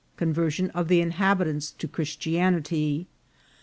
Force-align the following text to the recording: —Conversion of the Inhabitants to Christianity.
—Conversion 0.17 0.71
of 0.71 0.87
the 0.87 0.99
Inhabitants 0.99 1.69
to 1.73 1.87
Christianity. 1.87 3.05